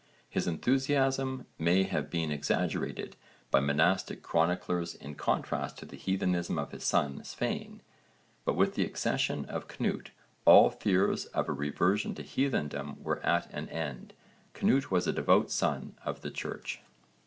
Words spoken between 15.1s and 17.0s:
devout son of the Church.